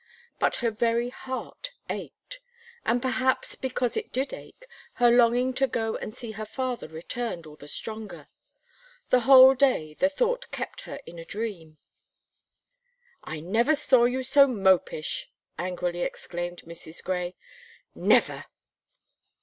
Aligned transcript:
But 0.39 0.55
her 0.65 0.71
very 0.71 1.09
heart 1.09 1.73
ached; 1.87 2.39
and, 2.85 3.03
perhaps, 3.03 3.53
because 3.53 3.95
it 3.95 4.11
did 4.11 4.33
ache, 4.33 4.65
her 4.93 5.11
longing 5.11 5.53
to 5.53 5.67
go 5.67 5.95
and 5.95 6.11
see 6.11 6.31
her 6.31 6.43
father 6.43 6.87
returned 6.87 7.45
all 7.45 7.55
the 7.55 7.67
stronger. 7.67 8.27
The 9.09 9.19
whole 9.29 9.53
day, 9.53 9.93
the 9.93 10.09
thought 10.09 10.49
kept 10.49 10.81
her 10.89 10.99
in 11.05 11.19
a 11.19 11.23
dream. 11.23 11.77
"I 13.23 13.41
never 13.41 13.75
saw 13.75 14.05
you 14.05 14.23
so 14.23 14.47
mopish," 14.47 15.29
angrily 15.59 16.01
exclaimed 16.01 16.63
Mrs. 16.65 17.03
Gray, 17.03 17.35
"never!" 17.93 18.45